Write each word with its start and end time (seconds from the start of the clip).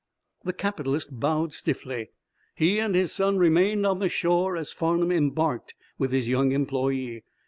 The 0.43 0.51
capitalist 0.53 1.19
bowed 1.19 1.53
stiffly. 1.53 2.09
He 2.55 2.79
and 2.79 2.95
his 2.95 3.11
son 3.11 3.37
remained 3.37 3.85
on 3.85 3.99
the 3.99 4.09
shore 4.09 4.57
as 4.57 4.71
Farnum 4.71 5.11
embarked 5.11 5.75
with 5.99 6.11
his 6.11 6.27
young 6.27 6.53
employe. 6.53 7.21